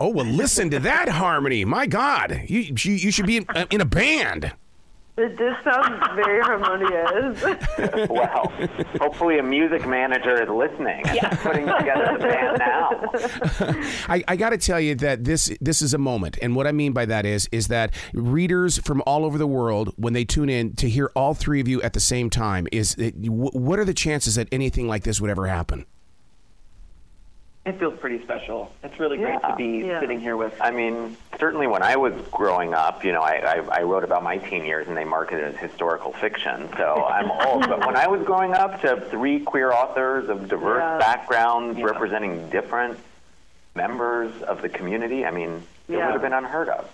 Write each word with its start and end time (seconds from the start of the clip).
Oh 0.00 0.08
well, 0.08 0.24
listen 0.24 0.70
to 0.70 0.78
that 0.80 1.10
harmony. 1.10 1.66
My 1.66 1.86
God, 1.86 2.44
you 2.48 2.74
you, 2.74 2.92
you 2.92 3.10
should 3.10 3.26
be 3.26 3.36
in, 3.36 3.46
uh, 3.50 3.66
in 3.70 3.82
a 3.82 3.84
band. 3.84 4.50
It 5.18 5.36
just 5.36 5.62
sounds 5.62 6.02
very 6.14 6.40
harmonious. 6.40 8.08
well, 8.08 8.50
hopefully 8.98 9.38
a 9.38 9.42
music 9.42 9.86
manager 9.86 10.42
is 10.42 10.48
listening 10.48 11.06
and 11.06 11.38
putting 11.40 11.66
together 11.66 12.16
the 12.16 12.26
band 12.26 12.58
now. 12.58 12.90
I, 14.08 14.24
I 14.26 14.36
got 14.36 14.50
to 14.50 14.56
tell 14.56 14.80
you 14.80 14.94
that 14.94 15.24
this 15.24 15.54
this 15.60 15.82
is 15.82 15.92
a 15.92 15.98
moment, 15.98 16.38
and 16.40 16.56
what 16.56 16.66
I 16.66 16.72
mean 16.72 16.92
by 16.92 17.04
that 17.04 17.26
is 17.26 17.50
is 17.52 17.68
that 17.68 17.92
readers 18.14 18.78
from 18.78 19.02
all 19.04 19.26
over 19.26 19.36
the 19.36 19.46
world, 19.46 19.92
when 19.96 20.14
they 20.14 20.24
tune 20.24 20.48
in 20.48 20.74
to 20.76 20.88
hear 20.88 21.10
all 21.14 21.34
three 21.34 21.60
of 21.60 21.68
you 21.68 21.82
at 21.82 21.92
the 21.92 22.00
same 22.00 22.30
time, 22.30 22.66
is 22.72 22.94
it, 22.94 23.14
what 23.18 23.78
are 23.78 23.84
the 23.84 23.92
chances 23.92 24.36
that 24.36 24.48
anything 24.50 24.88
like 24.88 25.02
this 25.04 25.20
would 25.20 25.28
ever 25.28 25.46
happen? 25.48 25.84
It 27.66 27.78
feels 27.78 27.98
pretty 28.00 28.22
special. 28.22 28.72
It's 28.82 28.98
really 28.98 29.18
great 29.18 29.38
Yeah. 29.42 29.48
to 29.50 29.56
be 29.56 29.86
Yeah. 29.86 30.00
sitting 30.00 30.18
here 30.18 30.36
with. 30.36 30.54
I 30.62 30.70
mean, 30.70 31.16
certainly 31.38 31.66
when 31.66 31.82
I 31.82 31.96
was 31.96 32.14
growing 32.30 32.72
up, 32.72 33.04
you 33.04 33.12
know, 33.12 33.20
I, 33.20 33.34
I, 33.34 33.80
I 33.80 33.82
wrote 33.82 34.02
about 34.02 34.22
my 34.22 34.38
teen 34.38 34.64
years 34.64 34.88
and 34.88 34.96
they 34.96 35.04
marketed 35.04 35.44
it 35.44 35.54
as 35.54 35.60
historical 35.70 36.12
fiction, 36.14 36.70
so 36.78 37.04
I'm 37.06 37.30
old. 37.46 37.68
But 37.68 37.84
when 37.86 37.96
I 37.96 38.06
was 38.06 38.22
growing 38.22 38.54
up, 38.54 38.80
to 38.80 38.88
have 38.88 39.10
three 39.10 39.40
queer 39.40 39.72
authors 39.72 40.30
of 40.30 40.48
diverse 40.48 40.80
Yeah. 40.80 40.98
backgrounds 40.98 41.78
Yeah. 41.78 41.84
representing 41.84 42.48
different 42.48 42.98
members 43.74 44.32
of 44.42 44.62
the 44.62 44.68
community, 44.70 45.26
I 45.26 45.30
mean, 45.30 45.62
it 45.88 45.96
would 45.96 46.02
have 46.12 46.22
been 46.22 46.32
unheard 46.32 46.70
of. 46.70 46.88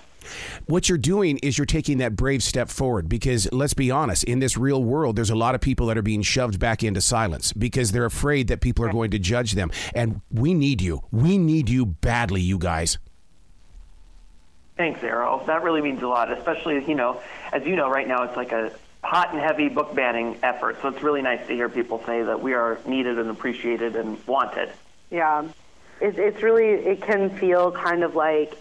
What 0.67 0.89
you're 0.89 0.99
doing 0.99 1.39
is 1.45 1.57
you're 1.57 1.65
taking 1.65 1.99
that 1.99 2.17
brave 2.17 2.43
step 2.43 2.69
forward 2.69 3.09
because 3.09 3.51
let's 3.53 3.73
be 3.73 3.93
honest, 3.93 4.25
in 4.25 4.41
this 4.41 4.57
real 4.57 4.83
world, 4.83 5.15
there's 5.15 5.31
a 5.31 5.37
lot 5.37 5.55
of 5.55 5.61
people 5.61 5.87
that 5.87 5.97
are 5.97 6.03
being 6.03 6.23
shoved 6.23 6.59
back 6.59 6.83
into 6.83 7.01
silence 7.01 7.53
because 7.53 7.93
they're 7.93 8.05
afraid 8.05 8.49
that 8.49 8.61
people 8.61 8.85
are 8.85 8.91
going 8.91 9.13
to 9.13 9.19
judge 9.21 9.53
them. 9.53 9.71
And 9.95 10.23
we 10.29 10.55
need 10.55 10.83
you. 10.83 11.03
We 11.13 11.39
need 11.39 11.69
you 11.69 11.87
badly, 11.87 12.41
you 12.41 12.59
guys. 12.59 12.99
Thanks, 14.77 15.05
Arroe. 15.05 15.41
That 15.47 15.63
really 15.63 15.83
means 15.83 16.03
a 16.03 16.09
lot, 16.09 16.33
especially, 16.33 16.85
you 16.85 16.97
know, 16.97 17.21
as 17.53 17.65
you 17.65 17.77
know, 17.77 17.89
right 17.89 18.09
now 18.09 18.25
it's 18.25 18.37
like 18.37 18.51
a 18.51 18.73
hot 19.05 19.33
and 19.33 19.41
heavy 19.41 19.69
book 19.69 19.95
banning 19.95 20.37
effort. 20.43 20.79
So 20.83 20.89
it's 20.89 21.03
really 21.03 21.23
nice 21.23 21.47
to 21.47 21.55
hear 21.55 21.69
people 21.69 22.03
say 22.05 22.25
that 22.25 22.43
we 22.43 22.55
are 22.55 22.81
needed 22.87 23.21
and 23.21 23.31
appreciated 23.31 23.95
and 23.95 24.19
wanted. 24.27 24.71
yeah, 25.13 25.47
it's 26.01 26.19
it's 26.19 26.43
really 26.43 26.67
it 26.67 27.03
can 27.03 27.31
feel 27.39 27.71
kind 27.71 28.03
of 28.03 28.17
like 28.17 28.59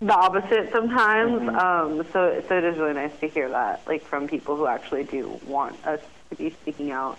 the 0.00 0.14
opposite 0.14 0.72
sometimes. 0.72 1.48
Um, 1.48 2.06
so 2.12 2.42
so 2.48 2.58
it 2.58 2.64
is 2.64 2.78
really 2.78 2.94
nice 2.94 3.16
to 3.20 3.28
hear 3.28 3.48
that, 3.50 3.82
like 3.86 4.02
from 4.02 4.28
people 4.28 4.56
who 4.56 4.66
actually 4.66 5.04
do 5.04 5.40
want 5.46 5.84
us 5.86 6.00
to 6.30 6.36
be 6.36 6.50
speaking 6.50 6.90
out. 6.90 7.18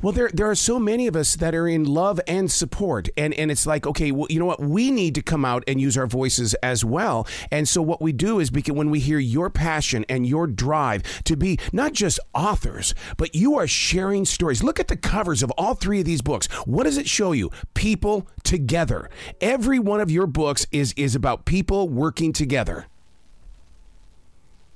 Well, 0.00 0.12
there 0.12 0.30
there 0.32 0.50
are 0.50 0.54
so 0.54 0.78
many 0.78 1.06
of 1.06 1.16
us 1.16 1.36
that 1.36 1.54
are 1.54 1.68
in 1.68 1.84
love 1.84 2.20
and 2.26 2.50
support, 2.50 3.08
and 3.16 3.34
and 3.34 3.50
it's 3.50 3.66
like, 3.66 3.86
okay, 3.86 4.12
well, 4.12 4.26
you 4.30 4.38
know 4.38 4.46
what? 4.46 4.60
We 4.60 4.90
need 4.90 5.14
to 5.16 5.22
come 5.22 5.44
out 5.44 5.64
and 5.66 5.80
use 5.80 5.96
our 5.96 6.06
voices 6.06 6.54
as 6.54 6.84
well. 6.84 7.26
And 7.50 7.68
so 7.68 7.82
what 7.82 8.00
we 8.00 8.12
do 8.12 8.40
is 8.40 8.50
because 8.50 8.74
when 8.74 8.90
we 8.90 9.00
hear 9.00 9.18
your 9.18 9.50
passion 9.50 10.04
and 10.08 10.26
your 10.26 10.46
drive 10.46 11.02
to 11.24 11.36
be 11.36 11.58
not 11.72 11.92
just 11.92 12.20
authors, 12.34 12.94
but 13.16 13.34
you 13.34 13.56
are 13.56 13.66
sharing 13.66 14.24
stories. 14.24 14.62
Look 14.62 14.80
at 14.80 14.88
the 14.88 14.96
covers 14.96 15.42
of 15.42 15.50
all 15.52 15.74
three 15.74 16.00
of 16.00 16.06
these 16.06 16.22
books. 16.22 16.46
What 16.66 16.84
does 16.84 16.96
it 16.96 17.08
show 17.08 17.32
you? 17.32 17.50
People 17.74 18.28
together. 18.44 19.10
Every 19.40 19.78
one 19.78 20.00
of 20.00 20.10
your 20.10 20.26
books 20.26 20.66
is 20.72 20.94
is 20.96 21.14
about 21.14 21.44
people 21.44 21.88
working 21.88 22.32
together. 22.32 22.86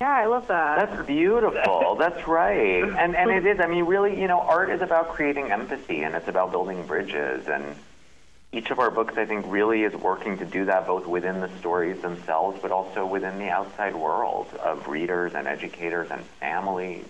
Yeah, 0.00 0.10
I 0.14 0.26
love 0.26 0.46
that. 0.48 0.90
That's 0.90 1.06
beautiful. 1.06 1.94
That's 1.98 2.28
right. 2.28 2.82
And 2.84 3.16
and 3.16 3.30
it 3.30 3.46
is. 3.46 3.60
I 3.60 3.66
mean, 3.66 3.84
really, 3.84 4.20
you 4.20 4.28
know, 4.28 4.40
art 4.40 4.70
is 4.70 4.82
about 4.82 5.08
creating 5.10 5.50
empathy, 5.50 6.02
and 6.02 6.14
it's 6.14 6.28
about 6.28 6.50
building 6.50 6.86
bridges. 6.86 7.48
And 7.48 7.64
each 8.52 8.70
of 8.70 8.78
our 8.78 8.90
books, 8.90 9.14
I 9.16 9.24
think, 9.24 9.46
really 9.48 9.84
is 9.84 9.94
working 9.94 10.36
to 10.38 10.44
do 10.44 10.66
that, 10.66 10.86
both 10.86 11.06
within 11.06 11.40
the 11.40 11.48
stories 11.60 12.00
themselves, 12.02 12.58
but 12.60 12.72
also 12.72 13.06
within 13.06 13.38
the 13.38 13.48
outside 13.48 13.94
world 13.96 14.48
of 14.62 14.86
readers 14.86 15.34
and 15.34 15.46
educators 15.48 16.10
and 16.10 16.20
families. 16.40 17.04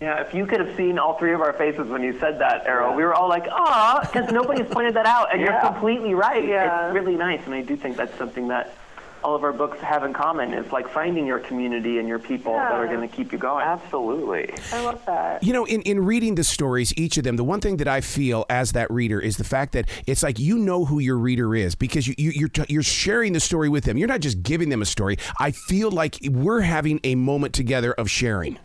Yeah, 0.00 0.20
if 0.20 0.32
you 0.32 0.46
could 0.46 0.60
have 0.60 0.76
seen 0.76 0.98
all 0.98 1.18
three 1.18 1.32
of 1.34 1.40
our 1.40 1.52
faces 1.54 1.88
when 1.88 2.02
you 2.04 2.16
said 2.20 2.38
that, 2.40 2.66
Arroe, 2.66 2.94
we 2.94 3.02
were 3.02 3.12
all 3.14 3.28
like, 3.28 3.46
ah, 3.50 4.00
because 4.02 4.30
nobody's 4.30 4.66
pointed 4.68 4.94
that 4.94 5.06
out, 5.06 5.32
and 5.32 5.40
Yeah. 5.40 5.50
you're 5.62 5.72
completely 5.72 6.14
right. 6.14 6.46
Yeah. 6.46 6.86
It's 6.86 6.94
really 6.94 7.16
nice, 7.16 7.40
and 7.46 7.54
I 7.54 7.62
do 7.62 7.74
think 7.76 7.96
that's 7.96 8.16
something 8.16 8.48
that 8.48 8.74
all 9.22 9.34
of 9.34 9.44
our 9.44 9.52
books 9.52 9.78
have 9.80 10.04
in 10.04 10.12
common 10.12 10.54
is 10.54 10.70
like 10.72 10.88
finding 10.88 11.26
your 11.26 11.38
community 11.38 11.98
and 11.98 12.08
your 12.08 12.18
people 12.18 12.54
that 12.54 12.72
are 12.72 12.86
going 12.86 13.06
to 13.06 13.14
keep 13.14 13.32
you 13.32 13.38
going. 13.38 13.64
Absolutely. 13.64 14.54
I 14.72 14.84
love 14.84 15.04
that. 15.06 15.42
You 15.42 15.52
know, 15.52 15.64
in, 15.66 15.82
in 15.82 16.04
reading 16.04 16.34
the 16.34 16.44
stories, 16.44 16.92
each 16.96 17.18
of 17.18 17.24
them, 17.24 17.36
the 17.36 17.44
one 17.44 17.60
thing 17.60 17.76
that 17.78 17.88
I 17.88 18.00
feel 18.00 18.46
as 18.48 18.72
that 18.72 18.90
reader 18.90 19.20
is 19.20 19.36
the 19.36 19.44
fact 19.44 19.72
that 19.72 19.88
it's 20.06 20.22
like 20.22 20.38
you 20.38 20.58
know 20.58 20.84
who 20.84 20.98
your 20.98 21.18
reader 21.18 21.54
is 21.54 21.74
because 21.74 22.06
you, 22.08 22.14
you, 22.16 22.30
you're, 22.30 22.48
t- 22.48 22.66
you're 22.68 22.82
sharing 22.82 23.32
the 23.32 23.40
story 23.40 23.68
with 23.68 23.84
them. 23.84 23.96
You're 23.96 24.08
not 24.08 24.20
just 24.20 24.42
giving 24.42 24.68
them 24.70 24.82
a 24.82 24.86
story. 24.86 25.18
I 25.38 25.50
feel 25.50 25.90
like 25.90 26.18
we're 26.24 26.60
having 26.60 27.00
a 27.04 27.14
moment 27.14 27.54
together 27.54 27.92
of 27.92 28.10
sharing. 28.10 28.58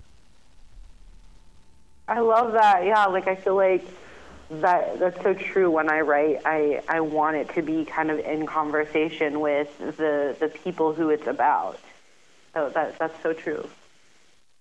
I 2.08 2.20
love 2.20 2.54
that. 2.54 2.86
Yeah, 2.86 3.06
like 3.08 3.28
I 3.28 3.36
feel 3.36 3.56
like 3.56 3.84
that 4.50 5.00
that's 5.00 5.22
so 5.24 5.34
true 5.34 5.72
when 5.72 5.90
I 5.90 6.02
write. 6.02 6.42
I 6.46 6.82
I 6.88 7.00
want 7.02 7.38
it 7.38 7.50
to 7.56 7.62
be 7.62 7.86
kind 7.86 8.12
of 8.12 8.20
in 8.20 8.46
conversation 8.46 9.40
with 9.40 9.76
the 9.80 10.36
the 10.40 10.50
people 10.50 10.94
who 10.94 11.10
it's 11.10 11.28
about. 11.28 11.80
So 12.54 12.70
that 12.70 12.98
that's 13.00 13.22
so 13.24 13.34
true. 13.34 13.68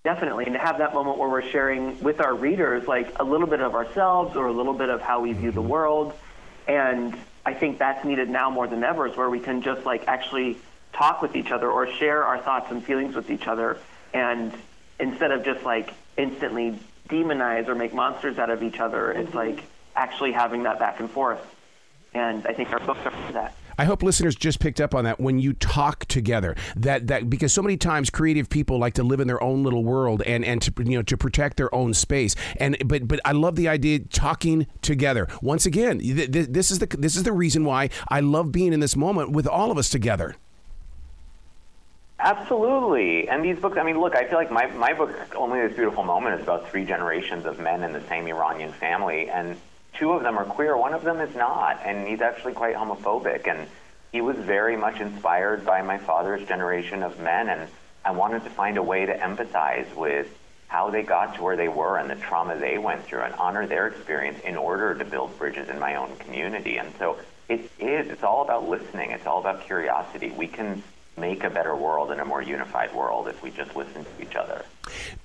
Definitely, 0.04 0.44
and 0.44 0.54
to 0.54 0.60
have 0.60 0.78
that 0.78 0.92
moment 0.92 1.18
where 1.18 1.28
we're 1.28 1.48
sharing 1.48 2.02
with 2.02 2.20
our 2.20 2.34
readers 2.34 2.86
like 2.86 3.18
a 3.18 3.24
little 3.24 3.46
bit 3.46 3.60
of 3.60 3.74
ourselves 3.74 4.36
or 4.36 4.46
a 4.46 4.52
little 4.52 4.74
bit 4.74 4.90
of 4.90 5.00
how 5.00 5.20
we 5.20 5.32
view 5.32 5.50
the 5.50 5.60
mm-hmm. 5.60 5.70
world, 5.70 6.12
and 6.66 7.16
I 7.46 7.54
think 7.54 7.78
that's 7.78 8.04
needed 8.04 8.28
now 8.28 8.50
more 8.50 8.66
than 8.66 8.84
ever, 8.84 9.06
is 9.06 9.16
where 9.16 9.30
we 9.30 9.40
can 9.40 9.62
just 9.62 9.86
like 9.86 10.06
actually 10.06 10.58
talk 10.92 11.22
with 11.22 11.36
each 11.36 11.50
other 11.50 11.70
or 11.70 11.90
share 11.90 12.24
our 12.24 12.38
thoughts 12.38 12.70
and 12.70 12.84
feelings 12.84 13.14
with 13.14 13.30
each 13.30 13.46
other, 13.46 13.78
and 14.12 14.52
instead 14.98 15.30
of 15.30 15.44
just 15.44 15.64
like 15.64 15.90
instantly 16.16 16.78
demonize 17.08 17.68
or 17.68 17.74
make 17.74 17.92
monsters 17.94 18.38
out 18.38 18.50
of 18.50 18.62
each 18.62 18.80
other, 18.80 19.10
it's 19.10 19.30
mm-hmm. 19.30 19.38
like 19.38 19.64
actually 19.96 20.32
having 20.32 20.62
that 20.64 20.78
back 20.78 21.00
and 21.00 21.10
forth, 21.10 21.40
and 22.12 22.46
I 22.46 22.52
think 22.52 22.72
our 22.72 22.80
books 22.80 23.00
are 23.04 23.10
for 23.10 23.32
that. 23.32 23.54
I 23.76 23.84
hope 23.84 24.02
listeners 24.02 24.36
just 24.36 24.60
picked 24.60 24.80
up 24.80 24.94
on 24.94 25.04
that 25.04 25.18
when 25.18 25.38
you 25.38 25.52
talk 25.52 26.04
together. 26.06 26.54
That 26.76 27.08
that 27.08 27.28
because 27.28 27.52
so 27.52 27.62
many 27.62 27.76
times 27.76 28.10
creative 28.10 28.48
people 28.48 28.78
like 28.78 28.94
to 28.94 29.02
live 29.02 29.20
in 29.20 29.26
their 29.26 29.42
own 29.42 29.64
little 29.64 29.84
world 29.84 30.22
and 30.22 30.44
and 30.44 30.62
to 30.62 30.72
you 30.84 30.98
know 30.98 31.02
to 31.02 31.16
protect 31.16 31.56
their 31.56 31.74
own 31.74 31.94
space. 31.94 32.36
And 32.58 32.76
but 32.86 33.08
but 33.08 33.20
I 33.24 33.32
love 33.32 33.56
the 33.56 33.68
idea 33.68 33.98
talking 33.98 34.66
together. 34.82 35.28
Once 35.42 35.66
again, 35.66 35.98
th- 35.98 36.30
th- 36.30 36.48
this 36.50 36.70
is 36.70 36.78
the 36.78 36.86
this 36.86 37.16
is 37.16 37.24
the 37.24 37.32
reason 37.32 37.64
why 37.64 37.90
I 38.08 38.20
love 38.20 38.52
being 38.52 38.72
in 38.72 38.80
this 38.80 38.96
moment 38.96 39.30
with 39.30 39.46
all 39.46 39.70
of 39.70 39.78
us 39.78 39.88
together. 39.88 40.36
Absolutely. 42.20 43.28
And 43.28 43.44
these 43.44 43.58
books, 43.58 43.76
I 43.76 43.82
mean, 43.82 44.00
look, 44.00 44.16
I 44.16 44.24
feel 44.26 44.38
like 44.38 44.50
my, 44.50 44.66
my 44.68 44.94
book, 44.94 45.10
Only 45.36 45.60
This 45.60 45.76
Beautiful 45.76 46.04
Moment, 46.04 46.36
is 46.36 46.42
about 46.42 46.70
three 46.70 46.86
generations 46.86 47.44
of 47.44 47.58
men 47.58 47.82
in 47.82 47.92
the 47.92 48.00
same 48.08 48.26
Iranian 48.26 48.72
family. 48.72 49.28
And 49.28 49.56
two 49.98 50.12
of 50.12 50.22
them 50.22 50.38
are 50.38 50.44
queer, 50.44 50.76
one 50.76 50.94
of 50.94 51.02
them 51.02 51.20
is 51.20 51.34
not. 51.34 51.80
And 51.84 52.06
he's 52.06 52.20
actually 52.20 52.54
quite 52.54 52.76
homophobic. 52.76 53.46
And 53.48 53.68
he 54.12 54.20
was 54.20 54.36
very 54.36 54.76
much 54.76 55.00
inspired 55.00 55.64
by 55.64 55.82
my 55.82 55.98
father's 55.98 56.46
generation 56.46 57.02
of 57.02 57.18
men. 57.20 57.48
And 57.48 57.68
I 58.04 58.12
wanted 58.12 58.44
to 58.44 58.50
find 58.50 58.76
a 58.76 58.82
way 58.82 59.06
to 59.06 59.16
empathize 59.16 59.94
with 59.94 60.28
how 60.68 60.90
they 60.90 61.02
got 61.02 61.36
to 61.36 61.42
where 61.42 61.56
they 61.56 61.68
were 61.68 61.98
and 61.98 62.10
the 62.10 62.16
trauma 62.16 62.58
they 62.58 62.78
went 62.78 63.04
through 63.04 63.20
and 63.20 63.34
honor 63.34 63.66
their 63.66 63.86
experience 63.86 64.40
in 64.40 64.56
order 64.56 64.94
to 64.94 65.04
build 65.04 65.38
bridges 65.38 65.68
in 65.68 65.78
my 65.78 65.94
own 65.94 66.16
community. 66.16 66.78
And 66.78 66.92
so 66.98 67.18
it 67.48 67.70
is, 67.78 68.08
it's 68.08 68.24
all 68.24 68.42
about 68.42 68.68
listening, 68.68 69.10
it's 69.12 69.26
all 69.26 69.38
about 69.38 69.66
curiosity. 69.66 70.30
We 70.30 70.48
can 70.48 70.82
make 71.16 71.44
a 71.44 71.50
better 71.50 71.76
world 71.76 72.10
and 72.10 72.20
a 72.20 72.24
more 72.24 72.42
unified 72.42 72.92
world 72.94 73.28
if 73.28 73.42
we 73.42 73.50
just 73.50 73.76
listen 73.76 74.04
to 74.04 74.22
each 74.22 74.34
other. 74.34 74.64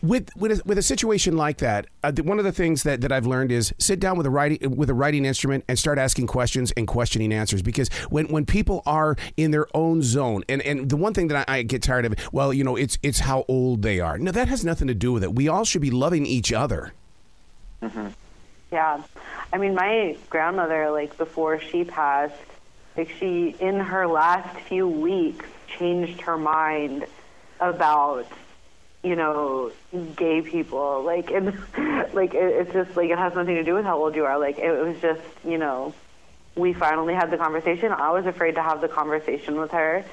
With 0.02 0.30
with 0.36 0.52
a, 0.52 0.62
with 0.66 0.78
a 0.78 0.82
situation 0.82 1.36
like 1.36 1.58
that, 1.58 1.88
uh, 2.04 2.12
the, 2.12 2.24
one 2.24 2.40
of 2.40 2.46
the 2.46 2.52
things 2.52 2.84
that, 2.84 3.02
that 3.02 3.12
I've 3.12 3.26
learned 3.26 3.52
is 3.52 3.74
sit 3.78 4.00
down 4.00 4.18
with 4.18 4.26
a 4.26 4.30
writing 4.30 4.76
with 4.76 4.90
a 4.90 4.94
writing 4.94 5.26
instrument 5.26 5.66
and 5.68 5.78
start 5.78 5.98
asking 5.98 6.28
questions 6.28 6.72
and 6.78 6.88
questioning 6.88 7.34
answers. 7.34 7.62
Because 7.62 7.90
when, 8.10 8.28
when 8.28 8.46
people 8.46 8.84
are 8.86 9.18
in 9.36 9.52
their 9.52 9.68
own 9.74 10.02
zone, 10.02 10.44
and, 10.48 10.62
and 10.62 10.90
the 10.90 10.96
one 10.96 11.14
thing 11.14 11.28
that 11.30 11.50
I, 11.50 11.58
I 11.58 11.64
get 11.64 11.84
tired 11.84 12.06
of, 12.06 12.16
well, 12.32 12.54
you 12.54 12.64
know, 12.64 12.76
it's 12.76 12.98
it's 13.04 13.20
how 13.20 13.44
old 13.48 13.82
they 13.82 14.00
are. 14.00 14.18
No, 14.18 14.32
that 14.32 14.48
has 14.48 14.64
nothing 14.64 14.88
to 14.88 14.96
do 14.96 15.12
with 15.12 15.24
it. 15.24 15.36
We 15.36 15.48
all 15.48 15.66
should 15.66 15.82
be 15.82 15.92
loving 15.92 16.26
each 16.26 16.54
other. 16.54 16.94
Yeah. 18.72 19.02
I 19.52 19.58
mean, 19.58 19.74
my 19.74 20.16
grandmother, 20.30 20.92
like, 20.92 21.18
before 21.18 21.60
she 21.60 21.84
passed, 21.84 22.36
like, 22.96 23.10
she, 23.18 23.56
in 23.60 23.80
her 23.80 24.06
last 24.06 24.60
few 24.68 24.88
weeks, 24.88 25.46
changed 25.78 26.22
her 26.22 26.38
mind 26.38 27.06
about, 27.60 28.28
you 29.04 29.16
know, 29.16 29.72
gay 30.16 30.42
people. 30.42 31.04
Like, 31.04 31.32
and, 31.32 31.48
like, 32.14 32.34
it, 32.34 32.44
it's 32.44 32.74
just, 32.74 32.96
like, 32.96 33.10
it 33.10 33.18
has 33.18 33.36
nothing 33.36 33.56
to 33.56 33.64
do 33.64 33.76
with 33.76 33.86
how 33.86 33.98
old 33.98 34.16
you 34.16 34.26
are. 34.26 34.40
Like, 34.40 34.58
it 34.60 34.72
was 34.72 35.00
just, 35.02 35.22
you 35.46 35.58
know, 35.58 35.94
we 36.56 36.74
finally 36.74 37.14
had 37.14 37.32
the 37.32 37.38
conversation. 37.38 37.92
I 37.92 38.12
was 38.12 38.26
afraid 38.26 38.56
to 38.56 38.62
have 38.62 38.82
the 38.82 38.90
conversation 38.90 39.60
with 39.60 39.72
her. 39.72 40.04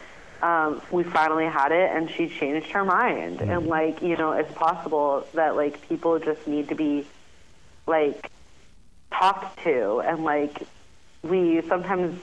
Um, 0.43 0.83
we 0.91 1.03
finally 1.03 1.47
had 1.47 1.73
it, 1.73 1.91
and 1.95 2.11
she 2.11 2.29
changed 2.29 2.71
her 2.73 2.85
mind. 2.85 3.41
And, 3.41 3.67
like, 3.67 4.03
you 4.03 4.17
know, 4.17 4.33
it's 4.33 4.53
possible 4.53 5.27
that, 5.35 5.57
like, 5.57 5.89
people 5.89 6.19
just 6.19 6.47
need 6.47 6.69
to 6.69 6.75
be, 6.75 7.07
like, 7.87 8.31
talked 9.19 9.63
to 9.65 10.01
and 10.01 10.25
like 10.25 10.63
we 11.23 11.61
sometimes 11.69 12.21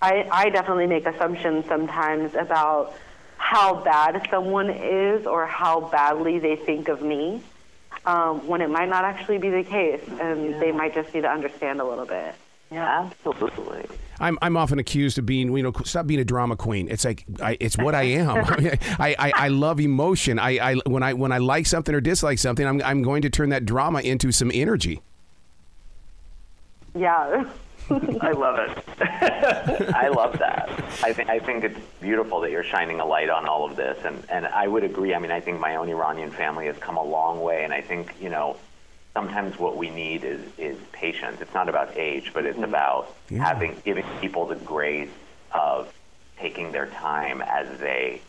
I, 0.00 0.28
I 0.30 0.50
definitely 0.50 0.86
make 0.86 1.06
assumptions 1.06 1.66
sometimes 1.66 2.34
about 2.34 2.94
how 3.36 3.82
bad 3.82 4.26
someone 4.30 4.70
is 4.70 5.26
or 5.26 5.46
how 5.46 5.80
badly 5.80 6.38
they 6.38 6.56
think 6.56 6.88
of 6.88 7.02
me 7.02 7.42
um, 8.06 8.46
when 8.46 8.60
it 8.60 8.70
might 8.70 8.88
not 8.88 9.04
actually 9.04 9.38
be 9.38 9.50
the 9.50 9.64
case 9.64 10.02
and 10.20 10.50
yeah. 10.50 10.58
they 10.58 10.72
might 10.72 10.94
just 10.94 11.12
need 11.14 11.22
to 11.22 11.30
understand 11.30 11.80
a 11.80 11.84
little 11.84 12.06
bit. 12.06 12.34
Yeah, 12.70 13.10
absolutely. 13.26 13.86
I'm 14.20 14.38
I'm 14.42 14.56
often 14.56 14.78
accused 14.78 15.16
of 15.18 15.24
being 15.24 15.56
you 15.56 15.62
know 15.62 15.72
stop 15.84 16.06
being 16.06 16.20
a 16.20 16.24
drama 16.24 16.54
queen. 16.56 16.88
It's 16.90 17.04
like 17.04 17.24
I, 17.40 17.56
it's 17.60 17.78
what 17.78 17.94
I 17.94 18.02
am. 18.02 18.44
I, 18.98 19.16
I, 19.18 19.32
I 19.34 19.48
love 19.48 19.80
emotion. 19.80 20.38
I, 20.38 20.72
I 20.72 20.74
when 20.86 21.02
I 21.02 21.14
when 21.14 21.32
I 21.32 21.38
like 21.38 21.66
something 21.66 21.94
or 21.94 22.00
dislike 22.00 22.38
something, 22.38 22.66
I'm 22.66 22.82
I'm 22.82 23.02
going 23.02 23.22
to 23.22 23.30
turn 23.30 23.50
that 23.50 23.64
drama 23.64 24.00
into 24.00 24.32
some 24.32 24.50
energy. 24.52 25.00
Yeah. 26.94 27.48
I 28.20 28.32
love 28.32 28.58
it. 28.58 28.84
I 29.94 30.08
love 30.08 30.38
that. 30.38 30.68
I 31.02 31.12
think 31.12 31.30
I 31.30 31.38
think 31.38 31.64
it's 31.64 31.78
beautiful 32.00 32.40
that 32.40 32.50
you're 32.50 32.64
shining 32.64 33.00
a 33.00 33.06
light 33.06 33.30
on 33.30 33.46
all 33.46 33.64
of 33.64 33.76
this, 33.76 33.98
and 34.04 34.22
and 34.28 34.46
I 34.46 34.66
would 34.66 34.84
agree. 34.84 35.14
I 35.14 35.18
mean, 35.18 35.30
I 35.30 35.40
think 35.40 35.58
my 35.58 35.76
own 35.76 35.88
Iranian 35.88 36.30
family 36.30 36.66
has 36.66 36.76
come 36.76 36.96
a 36.96 37.02
long 37.02 37.40
way, 37.40 37.64
and 37.64 37.72
I 37.72 37.80
think 37.80 38.14
you 38.20 38.28
know 38.28 38.56
sometimes 39.14 39.58
what 39.58 39.76
we 39.76 39.88
need 39.88 40.24
is 40.24 40.40
is 40.58 40.78
patience. 40.92 41.40
It's 41.40 41.54
not 41.54 41.68
about 41.68 41.96
age, 41.96 42.32
but 42.34 42.44
it's 42.44 42.56
mm-hmm. 42.56 42.64
about 42.64 43.14
yeah. 43.30 43.42
having 43.42 43.76
giving 43.84 44.04
people 44.20 44.46
the 44.46 44.56
grace 44.56 45.10
of 45.52 45.92
taking 46.38 46.72
their 46.72 46.86
time 46.86 47.40
as 47.42 47.78
they 47.78 48.20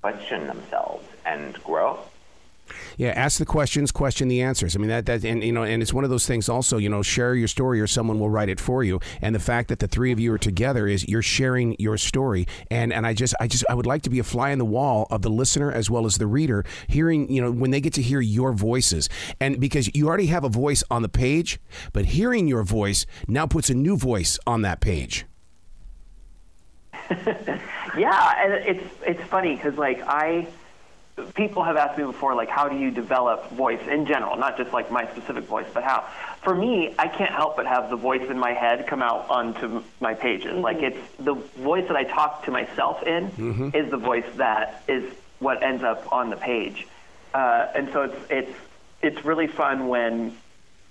question 0.00 0.46
themselves 0.46 1.06
and 1.26 1.54
grow. 1.64 1.98
Yeah, 2.96 3.10
ask 3.10 3.38
the 3.38 3.46
questions, 3.46 3.92
question 3.92 4.28
the 4.28 4.42
answers. 4.42 4.76
I 4.76 4.78
mean 4.78 4.88
that 4.88 5.06
that 5.06 5.24
and 5.24 5.42
you 5.42 5.52
know 5.52 5.62
and 5.62 5.82
it's 5.82 5.92
one 5.92 6.04
of 6.04 6.10
those 6.10 6.26
things 6.26 6.48
also, 6.48 6.78
you 6.78 6.88
know, 6.88 7.02
share 7.02 7.34
your 7.34 7.48
story 7.48 7.80
or 7.80 7.86
someone 7.86 8.18
will 8.18 8.30
write 8.30 8.48
it 8.48 8.60
for 8.60 8.82
you. 8.84 9.00
And 9.22 9.34
the 9.34 9.40
fact 9.40 9.68
that 9.68 9.78
the 9.78 9.88
three 9.88 10.12
of 10.12 10.20
you 10.20 10.32
are 10.32 10.38
together 10.38 10.86
is 10.86 11.08
you're 11.08 11.22
sharing 11.22 11.76
your 11.78 11.96
story. 11.96 12.46
And 12.70 12.92
and 12.92 13.06
I 13.06 13.14
just 13.14 13.34
I 13.40 13.46
just 13.46 13.64
I 13.68 13.74
would 13.74 13.86
like 13.86 14.02
to 14.02 14.10
be 14.10 14.18
a 14.18 14.24
fly 14.24 14.50
in 14.50 14.58
the 14.58 14.64
wall 14.64 15.06
of 15.10 15.22
the 15.22 15.30
listener 15.30 15.70
as 15.72 15.90
well 15.90 16.06
as 16.06 16.18
the 16.18 16.26
reader 16.26 16.64
hearing, 16.88 17.30
you 17.32 17.40
know, 17.40 17.50
when 17.50 17.70
they 17.70 17.80
get 17.80 17.92
to 17.94 18.02
hear 18.02 18.20
your 18.20 18.52
voices. 18.52 19.08
And 19.40 19.60
because 19.60 19.94
you 19.94 20.08
already 20.08 20.26
have 20.26 20.44
a 20.44 20.48
voice 20.48 20.82
on 20.90 21.02
the 21.02 21.08
page, 21.08 21.60
but 21.92 22.06
hearing 22.06 22.48
your 22.48 22.62
voice 22.62 23.06
now 23.26 23.46
puts 23.46 23.70
a 23.70 23.74
new 23.74 23.96
voice 23.96 24.38
on 24.46 24.62
that 24.62 24.80
page. 24.80 25.26
yeah, 27.96 28.34
and 28.44 28.52
it's 28.52 28.94
it's 29.06 29.22
funny 29.28 29.56
cuz 29.56 29.76
like 29.76 30.02
I 30.06 30.46
people 31.34 31.62
have 31.62 31.76
asked 31.76 31.98
me 31.98 32.04
before, 32.04 32.34
like, 32.34 32.48
how 32.48 32.68
do 32.68 32.76
you 32.76 32.90
develop 32.90 33.50
voice 33.50 33.86
in 33.88 34.06
general, 34.06 34.36
not 34.36 34.56
just 34.56 34.72
like 34.72 34.90
my 34.90 35.06
specific 35.12 35.44
voice, 35.44 35.66
but 35.72 35.82
how? 35.84 36.06
For 36.42 36.54
me, 36.54 36.94
I 36.98 37.08
can't 37.08 37.32
help 37.32 37.56
but 37.56 37.66
have 37.66 37.90
the 37.90 37.96
voice 37.96 38.28
in 38.28 38.38
my 38.38 38.52
head 38.52 38.86
come 38.86 39.02
out 39.02 39.28
onto 39.28 39.82
my 40.00 40.14
pages. 40.14 40.52
Mm-hmm. 40.52 40.60
Like, 40.60 40.82
it's 40.82 41.16
the 41.18 41.34
voice 41.34 41.86
that 41.88 41.96
I 41.96 42.04
talk 42.04 42.44
to 42.44 42.50
myself 42.50 43.02
in 43.02 43.30
mm-hmm. 43.30 43.70
is 43.74 43.90
the 43.90 43.96
voice 43.96 44.26
that 44.36 44.82
is 44.88 45.04
what 45.38 45.62
ends 45.62 45.82
up 45.82 46.12
on 46.12 46.30
the 46.30 46.36
page. 46.36 46.86
Uh, 47.34 47.66
and 47.74 47.90
so 47.92 48.02
it's 48.02 48.30
it's 48.30 48.58
it's 49.02 49.24
really 49.24 49.46
fun 49.46 49.88
when 49.88 50.36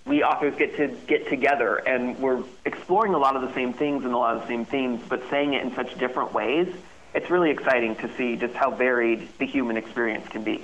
we 0.06 0.24
authors 0.24 0.56
get 0.56 0.78
to 0.78 0.88
get 1.08 1.28
together 1.28 1.76
and 1.76 2.18
we're 2.20 2.44
exploring 2.66 3.14
a 3.14 3.18
lot 3.18 3.36
of 3.36 3.42
the 3.42 3.54
same 3.54 3.74
things 3.74 4.06
and 4.06 4.14
a 4.14 4.18
lot 4.18 4.36
of 4.36 4.42
the 4.44 4.48
same 4.48 4.66
themes, 4.66 5.02
but 5.10 5.22
saying 5.30 5.54
it 5.54 5.64
in 5.64 5.74
such 5.76 5.98
different 5.98 6.34
ways 6.34 6.74
it's 7.13 7.30
really 7.30 7.50
exciting 7.50 7.95
to 7.98 8.15
see 8.15 8.36
just 8.36 8.54
how 8.54 8.71
varied 8.71 9.27
the 9.39 9.45
human 9.45 9.77
experience 9.77 10.27
can 10.30 10.44
be. 10.44 10.63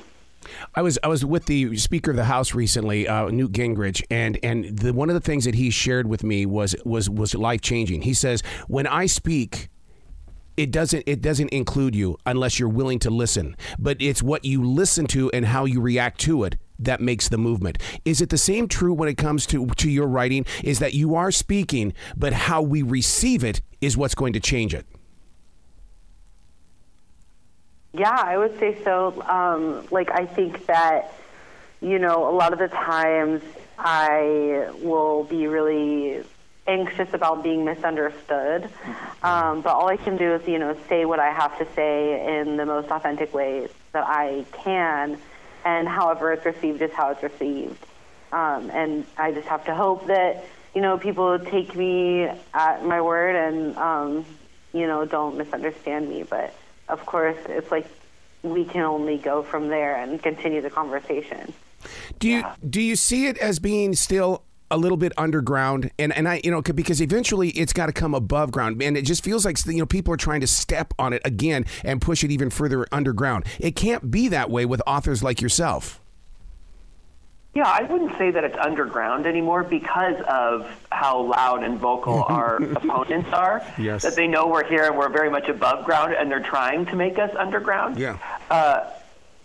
I 0.76 0.82
was 0.82 1.00
I 1.04 1.08
was 1.08 1.24
with 1.26 1.46
the 1.46 1.78
Speaker 1.78 2.12
of 2.12 2.18
the 2.18 2.26
House 2.26 2.54
recently, 2.54 3.08
uh, 3.08 3.30
Newt 3.30 3.52
Gingrich, 3.52 4.04
and 4.10 4.38
and 4.44 4.78
the, 4.78 4.94
one 4.94 5.10
of 5.10 5.14
the 5.14 5.22
things 5.22 5.46
that 5.46 5.56
he 5.56 5.70
shared 5.70 6.08
with 6.08 6.24
me 6.24 6.46
was 6.46 6.76
was 6.86 7.10
was 7.10 7.34
life 7.34 7.62
changing. 7.62 8.02
He 8.02 8.14
says, 8.14 8.42
"When 8.68 8.88
I 8.88 9.06
speak." 9.06 9.70
It 10.56 10.70
doesn't 10.70 11.06
it 11.08 11.20
doesn't 11.20 11.50
include 11.50 11.96
you 11.96 12.16
unless 12.28 12.60
you're 12.60 12.70
willing 12.70 13.00
to 13.00 13.10
listen. 13.10 13.58
But 13.80 13.98
it's 14.00 14.22
what 14.22 14.46
you 14.46 14.64
listen 14.64 15.08
to 15.08 15.32
and 15.32 15.48
how 15.48 15.66
you 15.66 15.82
react 15.82 16.20
to 16.22 16.44
it 16.44 16.58
that 16.78 17.02
makes 17.02 17.28
the 17.28 17.40
movement. 17.40 17.80
Is 18.06 18.22
it 18.22 18.30
the 18.30 18.38
same 18.38 18.68
true 18.68 18.94
when 18.94 19.10
it 19.10 19.18
comes 19.18 19.48
to 19.48 19.66
to 19.66 19.90
your 19.90 20.08
writing? 20.08 20.46
Is 20.64 20.78
that 20.78 20.94
you 20.94 21.16
are 21.16 21.32
speaking, 21.32 21.94
but 22.16 22.34
how 22.34 22.62
we 22.62 22.84
receive 22.84 23.44
it 23.44 23.64
is 23.82 23.98
what's 23.98 24.14
going 24.14 24.34
to 24.34 24.40
change 24.40 24.76
it? 24.76 24.86
Yeah, 27.94 28.10
I 28.10 28.38
would 28.38 28.58
say 28.60 28.84
so. 28.84 29.22
Um, 29.22 29.88
like, 29.92 30.10
I 30.10 30.26
think 30.26 30.66
that, 30.66 31.14
you 31.80 32.00
know, 32.00 32.28
a 32.28 32.34
lot 32.34 32.52
of 32.52 32.60
the 32.60 32.68
times 32.68 33.44
I 33.78 34.72
will 34.82 35.26
be 35.26 35.46
really 35.46 36.24
anxious 36.66 37.14
about 37.14 37.44
being 37.44 37.66
misunderstood. 37.66 38.68
Um, 39.22 39.62
but 39.62 39.74
all 39.74 39.90
I 39.90 39.98
can 39.98 40.18
do 40.18 40.34
is, 40.34 40.48
you 40.48 40.58
know, 40.58 40.76
say 40.90 41.06
what 41.06 41.20
I 41.20 41.32
have 41.32 41.58
to 41.60 41.68
say 41.76 42.40
in 42.40 42.58
the 42.58 42.66
most 42.66 42.90
authentic 42.90 43.32
ways 43.34 43.70
that 43.92 44.06
I 44.08 44.46
can. 44.54 45.20
And 45.64 45.88
however 45.88 46.34
it's 46.34 46.46
received 46.46 46.82
is 46.82 46.92
how 46.92 47.12
it's 47.12 47.22
received. 47.22 47.78
Um, 48.32 48.72
and 48.72 49.06
I 49.18 49.32
just 49.32 49.48
have 49.50 49.66
to 49.66 49.76
hope 49.76 50.08
that, 50.08 50.46
you 50.74 50.82
know, 50.82 50.98
people 50.98 51.38
take 51.38 51.76
me 51.76 52.28
at 52.54 52.84
my 52.84 53.02
word 53.02 53.36
and, 53.36 53.78
um, 53.78 54.26
you 54.74 54.88
know, 54.88 55.06
don't 55.06 55.38
misunderstand 55.38 56.10
me. 56.10 56.24
But 56.24 56.56
of 56.94 57.06
course, 57.06 57.38
it's 57.50 57.72
like 57.72 57.88
we 58.44 58.66
can 58.66 58.82
only 58.82 59.18
go 59.18 59.42
from 59.42 59.70
there 59.70 59.96
and 59.96 60.22
continue 60.22 60.62
the 60.62 60.70
conversation. 60.70 61.54
Do 62.20 62.30
you 62.30 62.38
yeah. 62.38 62.56
do 62.70 62.82
you 62.82 62.96
see 62.96 63.28
it 63.28 63.38
as 63.40 63.60
being 63.60 63.94
still 63.96 64.44
a 64.70 64.78
little 64.78 64.98
bit 64.98 65.12
underground 65.18 65.92
and 66.00 66.16
and 66.16 66.28
I 66.28 66.40
you 66.44 66.52
know 66.52 66.62
because 66.62 67.02
eventually 67.02 67.50
it's 67.50 67.74
got 67.74 67.88
to 67.88 67.94
come 67.94 68.14
above 68.14 68.52
ground 68.52 68.82
and 68.82 68.96
it 68.96 69.04
just 69.04 69.24
feels 69.24 69.44
like 69.44 69.58
you 69.66 69.80
know 69.80 69.86
people 69.86 70.14
are 70.14 70.18
trying 70.18 70.42
to 70.42 70.48
step 70.48 70.94
on 71.00 71.14
it 71.14 71.22
again 71.26 71.66
and 71.84 72.02
push 72.02 72.24
it 72.24 72.32
even 72.32 72.50
further 72.50 72.86
underground. 72.92 73.46
It 73.60 73.76
can't 73.76 74.12
be 74.12 74.28
that 74.30 74.50
way 74.50 74.66
with 74.66 74.82
authors 74.86 75.24
like 75.24 75.42
yourself. 75.42 76.00
Yeah, 77.54 77.68
I 77.68 77.84
wouldn't 77.84 78.18
say 78.18 78.32
that 78.32 78.44
it's 78.44 78.58
underground 78.58 79.28
anymore 79.28 79.64
because 79.64 80.20
of 80.28 80.68
how 80.92 81.22
loud 81.22 81.64
and 81.64 81.78
vocal 81.78 82.24
our 82.28 82.56
opponents 82.56 83.30
are. 83.32 83.66
Yes. 83.78 84.02
That 84.02 84.16
they 84.16 84.28
know 84.28 84.48
we're 84.48 84.68
here 84.68 84.86
and 84.86 84.98
we're 84.98 85.10
very 85.10 85.30
much 85.30 85.48
above 85.50 85.86
ground 85.86 86.14
and 86.14 86.32
they're 86.32 86.40
trying 86.40 86.88
to 86.88 86.96
make 86.96 87.20
us 87.20 87.34
underground. 87.38 88.00
Yeah. 88.00 88.18
Uh, 88.50 88.90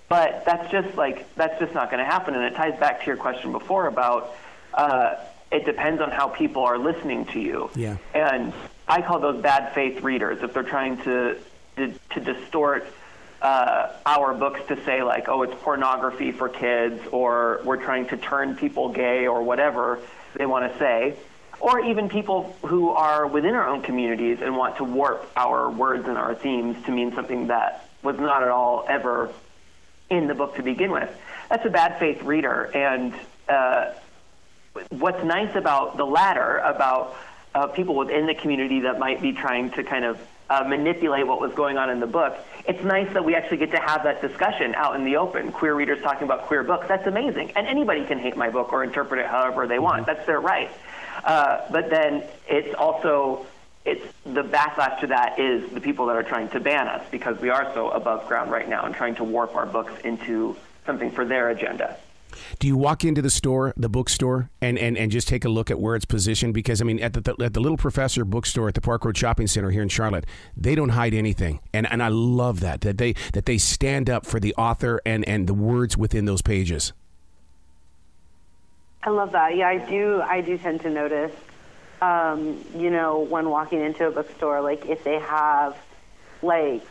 but 0.08 0.42
that's 0.46 0.70
just 0.70 0.96
like, 0.96 1.34
that's 1.34 1.58
just 1.60 1.74
not 1.74 1.90
going 1.90 2.02
to 2.02 2.10
happen. 2.10 2.34
And 2.34 2.44
it 2.44 2.54
ties 2.54 2.78
back 2.80 3.00
to 3.00 3.06
your 3.06 3.16
question 3.16 3.52
before 3.52 3.86
about 3.88 4.34
uh, 4.72 5.16
it 5.52 5.66
depends 5.66 6.00
on 6.00 6.10
how 6.10 6.28
people 6.28 6.64
are 6.64 6.78
listening 6.78 7.26
to 7.26 7.40
you. 7.40 7.70
Yeah. 7.74 7.98
And 8.14 8.54
I 8.86 9.02
call 9.02 9.20
those 9.20 9.42
bad 9.42 9.74
faith 9.74 10.02
readers 10.02 10.42
if 10.42 10.54
they're 10.54 10.62
trying 10.62 10.96
to, 11.02 11.36
to, 11.76 11.92
to 12.14 12.20
distort 12.20 12.86
uh, 13.40 13.92
our 14.04 14.34
books 14.34 14.60
to 14.68 14.84
say 14.84 15.02
like, 15.02 15.28
oh, 15.28 15.42
it's 15.42 15.54
pornography 15.62 16.32
for 16.32 16.48
kids, 16.48 17.00
or 17.12 17.60
we're 17.64 17.82
trying 17.82 18.06
to 18.08 18.16
turn 18.16 18.56
people 18.56 18.88
gay, 18.90 19.26
or 19.26 19.42
whatever 19.42 20.00
they 20.34 20.46
want 20.46 20.72
to 20.72 20.78
say, 20.78 21.16
or 21.60 21.80
even 21.80 22.08
people 22.08 22.56
who 22.62 22.90
are 22.90 23.26
within 23.26 23.54
our 23.54 23.68
own 23.68 23.82
communities 23.82 24.38
and 24.40 24.56
want 24.56 24.76
to 24.76 24.84
warp 24.84 25.30
our 25.36 25.70
words 25.70 26.06
and 26.08 26.18
our 26.18 26.34
themes 26.34 26.76
to 26.84 26.92
mean 26.92 27.14
something 27.14 27.48
that 27.48 27.88
was 28.02 28.18
not 28.18 28.42
at 28.42 28.48
all 28.48 28.84
ever 28.88 29.30
in 30.10 30.26
the 30.26 30.34
book 30.34 30.56
to 30.56 30.62
begin 30.62 30.90
with. 30.90 31.10
That's 31.48 31.64
a 31.64 31.70
bad 31.70 31.98
faith 31.98 32.22
reader, 32.22 32.64
and 32.74 33.14
uh, 33.48 33.92
what's 34.90 35.24
nice 35.24 35.54
about 35.54 35.96
the 35.96 36.04
latter, 36.04 36.58
about 36.58 37.16
uh, 37.54 37.66
people 37.68 37.94
within 37.94 38.26
the 38.26 38.34
community 38.34 38.80
that 38.80 38.98
might 38.98 39.22
be 39.22 39.32
trying 39.32 39.70
to 39.72 39.82
kind 39.82 40.04
of 40.04 40.20
uh, 40.50 40.64
manipulate 40.64 41.26
what 41.26 41.40
was 41.40 41.52
going 41.52 41.76
on 41.76 41.90
in 41.90 42.00
the 42.00 42.06
book. 42.06 42.36
It's 42.66 42.82
nice 42.82 43.12
that 43.12 43.24
we 43.24 43.34
actually 43.34 43.58
get 43.58 43.70
to 43.72 43.80
have 43.80 44.04
that 44.04 44.22
discussion 44.22 44.74
out 44.74 44.96
in 44.96 45.04
the 45.04 45.16
open. 45.16 45.52
Queer 45.52 45.74
readers 45.74 46.02
talking 46.02 46.24
about 46.24 46.46
queer 46.46 46.62
books. 46.62 46.88
That's 46.88 47.06
amazing. 47.06 47.52
And 47.52 47.66
anybody 47.66 48.04
can 48.04 48.18
hate 48.18 48.36
my 48.36 48.50
book 48.50 48.72
or 48.72 48.84
interpret 48.84 49.20
it 49.20 49.26
however 49.26 49.66
they 49.66 49.78
want. 49.78 50.02
Mm-hmm. 50.02 50.16
That's 50.16 50.26
their 50.26 50.40
right. 50.40 50.70
Uh, 51.24 51.66
but 51.70 51.90
then 51.90 52.24
it's 52.48 52.74
also 52.74 53.46
it's 53.84 54.04
the 54.24 54.42
backlash 54.42 55.00
to 55.00 55.06
that 55.08 55.38
is 55.38 55.70
the 55.70 55.80
people 55.80 56.06
that 56.06 56.16
are 56.16 56.22
trying 56.22 56.48
to 56.50 56.60
ban 56.60 56.88
us 56.88 57.04
because 57.10 57.40
we 57.40 57.48
are 57.48 57.72
so 57.74 57.90
above 57.90 58.26
ground 58.28 58.50
right 58.50 58.68
now 58.68 58.84
and 58.84 58.94
trying 58.94 59.14
to 59.14 59.24
warp 59.24 59.54
our 59.54 59.66
books 59.66 59.92
into 60.04 60.56
something 60.84 61.10
for 61.10 61.24
their 61.24 61.48
agenda. 61.50 61.96
Do 62.58 62.66
you 62.66 62.76
walk 62.76 63.04
into 63.04 63.22
the 63.22 63.30
store, 63.30 63.72
the 63.76 63.88
bookstore, 63.88 64.50
and, 64.60 64.78
and, 64.78 64.96
and 64.96 65.10
just 65.10 65.28
take 65.28 65.44
a 65.44 65.48
look 65.48 65.70
at 65.70 65.80
where 65.80 65.96
it's 65.96 66.04
positioned? 66.04 66.54
Because 66.54 66.80
I 66.80 66.84
mean, 66.84 67.00
at 67.00 67.12
the, 67.12 67.34
at 67.42 67.54
the 67.54 67.60
Little 67.60 67.76
Professor 67.78 68.24
bookstore 68.24 68.68
at 68.68 68.74
the 68.74 68.80
Park 68.80 69.04
Road 69.04 69.16
Shopping 69.16 69.46
Center 69.46 69.70
here 69.70 69.82
in 69.82 69.88
Charlotte, 69.88 70.26
they 70.56 70.74
don't 70.74 70.90
hide 70.90 71.14
anything, 71.14 71.60
and 71.72 71.90
and 71.90 72.02
I 72.02 72.08
love 72.08 72.60
that 72.60 72.80
that 72.82 72.98
they 72.98 73.14
that 73.32 73.46
they 73.46 73.58
stand 73.58 74.08
up 74.10 74.26
for 74.26 74.40
the 74.40 74.54
author 74.54 75.00
and 75.04 75.26
and 75.28 75.46
the 75.46 75.54
words 75.54 75.96
within 75.96 76.24
those 76.24 76.42
pages. 76.42 76.92
I 79.02 79.10
love 79.10 79.32
that. 79.32 79.56
Yeah, 79.56 79.68
I 79.68 79.78
do. 79.78 80.20
I 80.20 80.40
do 80.40 80.58
tend 80.58 80.80
to 80.82 80.90
notice, 80.90 81.32
um, 82.02 82.64
you 82.76 82.90
know, 82.90 83.20
when 83.20 83.48
walking 83.48 83.80
into 83.80 84.06
a 84.06 84.10
bookstore, 84.10 84.60
like 84.60 84.86
if 84.86 85.04
they 85.04 85.18
have, 85.20 85.76
like, 86.42 86.84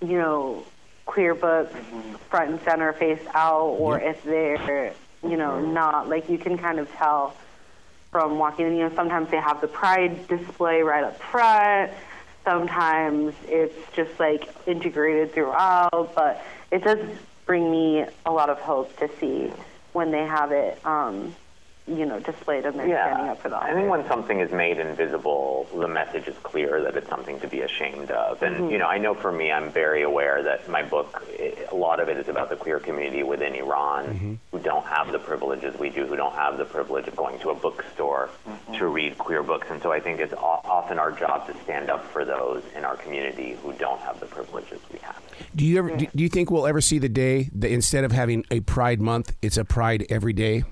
you 0.00 0.18
know, 0.18 0.64
queer 1.06 1.34
books 1.34 1.74
front 2.28 2.50
and 2.50 2.60
center 2.62 2.92
face 2.92 3.22
out 3.32 3.68
or 3.78 3.98
if 4.00 4.22
they're 4.24 4.92
you 5.22 5.36
know 5.36 5.60
not 5.60 6.08
like 6.08 6.28
you 6.28 6.36
can 6.36 6.58
kind 6.58 6.78
of 6.78 6.90
tell 6.92 7.34
from 8.10 8.38
walking 8.38 8.66
in 8.66 8.76
you 8.76 8.88
know 8.88 8.94
sometimes 8.94 9.30
they 9.30 9.36
have 9.36 9.60
the 9.60 9.68
pride 9.68 10.26
display 10.28 10.82
right 10.82 11.04
up 11.04 11.20
front. 11.20 11.92
Sometimes 12.44 13.34
it's 13.48 13.76
just 13.94 14.20
like 14.20 14.48
integrated 14.66 15.32
throughout, 15.32 16.12
but 16.14 16.44
it 16.70 16.84
does 16.84 17.00
bring 17.44 17.70
me 17.70 18.04
a 18.24 18.30
lot 18.30 18.50
of 18.50 18.60
hope 18.60 18.96
to 18.98 19.10
see 19.18 19.50
when 19.92 20.12
they 20.12 20.24
have 20.24 20.52
it, 20.52 20.78
um, 20.86 21.34
you 21.88 22.04
know, 22.04 22.18
displayed 22.20 22.64
and 22.66 22.78
they're 22.78 22.86
standing 22.88 23.28
up 23.28 23.40
for 23.40 23.48
the 23.48 23.56
I 23.56 23.72
think 23.72 23.88
when 23.88 24.06
something 24.08 24.40
is 24.40 24.50
made 24.50 24.78
invisible, 24.78 25.68
the 25.74 25.86
message 25.86 26.26
is 26.26 26.36
clear 26.42 26.82
that 26.82 26.96
it's 26.96 27.08
something 27.08 27.38
to 27.40 27.46
be 27.48 27.60
ashamed 27.60 28.10
of. 28.10 28.42
And 28.42 28.56
Mm-hmm. 28.56 28.70
you 28.70 28.78
know, 28.78 28.86
I 28.86 28.98
know 28.98 29.14
for 29.14 29.30
me, 29.30 29.52
I'm 29.52 29.70
very 29.70 30.02
aware 30.02 30.42
that 30.42 30.68
my 30.68 30.82
book, 30.82 31.22
a 31.70 31.74
lot 31.74 32.00
of 32.00 32.08
it 32.08 32.16
is 32.16 32.28
about 32.28 32.50
the 32.50 32.56
queer 32.56 32.80
community 32.80 33.22
within 33.22 33.54
Iran 33.54 34.06
Mm-hmm. 34.06 34.34
who 34.50 34.58
don't 34.58 34.84
have 34.86 35.12
the 35.12 35.18
privileges 35.18 35.78
we 35.78 35.90
do, 35.90 36.06
who 36.06 36.16
don't 36.16 36.34
have 36.34 36.58
the 36.58 36.64
privilege 36.64 37.06
of 37.08 37.14
going 37.16 37.38
to 37.40 37.50
a 37.50 37.54
bookstore 37.54 38.30
Mm-hmm. 38.48 38.74
to 38.74 38.86
read 38.88 39.16
queer 39.18 39.42
books. 39.42 39.68
And 39.70 39.80
so 39.82 39.92
I 39.92 40.00
think 40.00 40.18
it's 40.20 40.34
often 40.34 40.98
our 40.98 41.12
job 41.12 41.46
to 41.46 41.54
stand 41.62 41.88
up 41.90 42.04
for 42.12 42.24
those 42.24 42.62
in 42.74 42.84
our 42.84 42.96
community 42.96 43.56
who 43.62 43.72
don't 43.74 44.00
have 44.00 44.18
the 44.20 44.26
privileges 44.26 44.80
we 44.92 44.98
have. 45.00 45.20
Do 45.54 45.64
you 45.64 45.78
ever? 45.78 45.96
Do, 45.96 46.06
do 46.14 46.22
you 46.22 46.28
think 46.28 46.50
we'll 46.50 46.66
ever 46.66 46.80
see 46.80 46.98
the 46.98 47.08
day 47.08 47.48
that 47.54 47.70
instead 47.70 48.04
of 48.04 48.12
having 48.12 48.44
a 48.50 48.60
Pride 48.60 49.00
Month, 49.00 49.34
it's 49.42 49.56
a 49.56 49.64
Pride 49.64 50.04
every 50.10 50.32
day? 50.32 50.64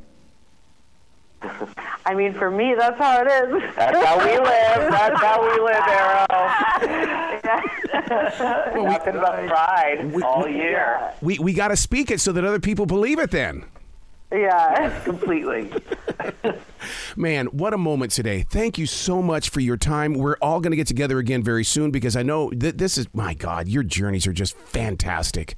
I 2.14 2.16
mean, 2.16 2.32
for 2.32 2.48
me, 2.48 2.76
that's 2.78 2.96
how 2.96 3.22
it 3.22 3.26
is. 3.26 3.74
That's 3.74 4.04
how 4.06 4.18
we 4.18 4.38
live. 4.38 4.44
That's 4.92 5.20
how 5.20 5.42
we 5.42 5.60
live, 5.60 5.82
Arroe. 5.88 6.28
Nothing 8.84 9.14
but 9.20 9.48
pride 9.48 10.22
all 10.22 10.46
year. 10.46 11.12
We 11.20 11.40
we 11.40 11.52
got 11.52 11.68
to 11.68 11.76
speak 11.76 12.12
it 12.12 12.20
so 12.20 12.30
that 12.30 12.44
other 12.44 12.60
people 12.60 12.86
believe 12.86 13.18
it. 13.18 13.32
Then, 13.32 13.64
yeah. 14.30 15.00
Completely. 15.00 15.72
man, 17.16 17.46
what 17.46 17.74
a 17.74 17.78
moment 17.78 18.12
today! 18.12 18.44
Thank 18.48 18.78
you 18.78 18.86
so 18.86 19.20
much 19.20 19.50
for 19.50 19.58
your 19.58 19.76
time. 19.76 20.14
We're 20.14 20.36
all 20.40 20.60
going 20.60 20.70
to 20.70 20.76
get 20.76 20.86
together 20.86 21.18
again 21.18 21.42
very 21.42 21.64
soon 21.64 21.90
because 21.90 22.14
I 22.14 22.22
know 22.22 22.48
that 22.54 22.78
this 22.78 22.96
is 22.96 23.08
my 23.12 23.34
God. 23.34 23.66
Your 23.66 23.82
journeys 23.82 24.24
are 24.28 24.32
just 24.32 24.56
fantastic. 24.56 25.56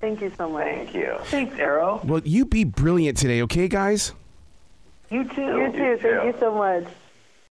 Thank 0.00 0.20
you 0.20 0.32
so 0.36 0.48
much. 0.48 0.64
Thank 0.64 0.94
you. 0.94 1.16
Thanks, 1.26 1.56
Arroe. 1.60 2.00
Well, 2.02 2.22
you 2.24 2.44
be 2.44 2.64
brilliant 2.64 3.18
today, 3.18 3.42
okay, 3.42 3.68
guys? 3.68 4.14
You 5.10 5.24
too. 5.24 5.42
You 5.42 5.72
too. 5.72 5.98
Thank 6.00 6.02
too. 6.02 6.26
you 6.26 6.34
so 6.38 6.54
much. 6.54 6.84